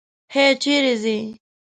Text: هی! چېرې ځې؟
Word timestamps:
هی! 0.33 0.47
چېرې 0.61 0.93
ځې؟ 1.03 1.17